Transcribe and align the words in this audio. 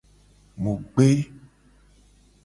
Mu 0.61 0.73
gbe. 0.93 1.09